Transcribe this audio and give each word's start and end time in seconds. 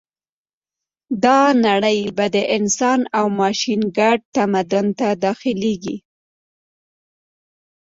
دا 1.23 1.39
نړۍ 1.65 1.99
به 2.17 2.25
د 2.35 2.37
انسان 2.57 2.99
او 3.17 3.25
ماشین 3.39 3.81
ګډ 3.97 4.19
تمدن 4.35 4.85
ته 4.99 5.07
داخلېږي 5.23 5.97